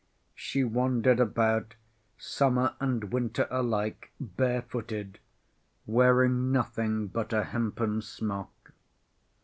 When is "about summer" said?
1.19-2.73